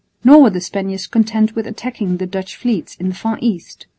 [0.23, 3.85] Nor were the Spaniards content with attacking the Dutch fleets in the far East.